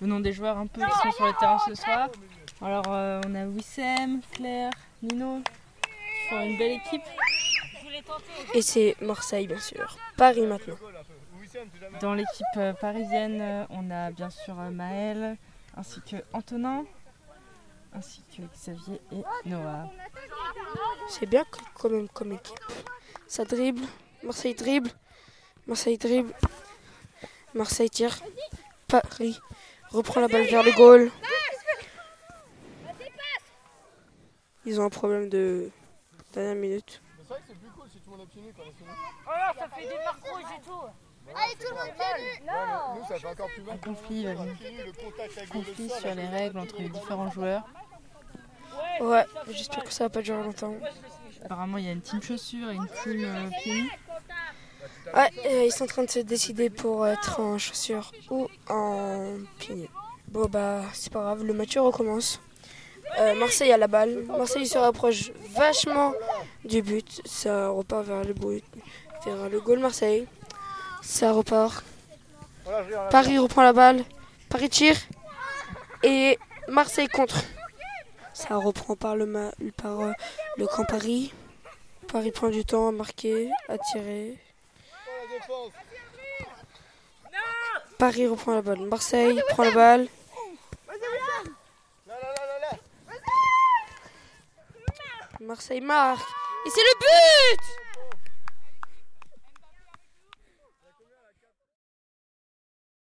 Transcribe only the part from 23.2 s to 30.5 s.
Ça dribble. Marseille dribble. Marseille dribble. Marseille tire. Paris reprend la balle